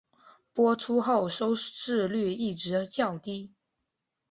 [0.51, 3.53] 播出后收视率一直较低。